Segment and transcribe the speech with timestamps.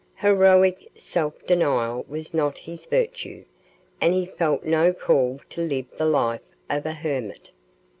[0.17, 3.45] Heroic self denial was not his virtue,
[4.01, 7.51] and he felt no call to live the life of a hermit.